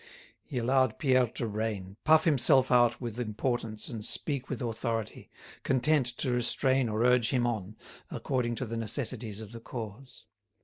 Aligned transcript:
He 0.43 0.57
allowed 0.57 0.97
Pierre 0.97 1.27
to 1.27 1.45
reign, 1.45 1.95
puff 2.05 2.23
himself 2.23 2.71
out 2.71 2.99
with 2.99 3.19
importance 3.19 3.87
and 3.87 4.03
speak 4.03 4.49
with 4.49 4.59
authority, 4.59 5.29
content 5.61 6.07
to 6.17 6.31
restrain 6.31 6.89
or 6.89 7.03
urge 7.05 7.29
him 7.29 7.45
on, 7.45 7.75
according 8.09 8.55
to 8.55 8.65
the 8.65 8.77
necessities 8.77 9.41
of 9.41 9.51
the 9.51 9.59
cause. 9.59 10.25